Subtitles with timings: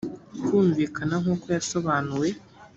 [0.45, 2.29] kumvikana nk uko yasobanuwe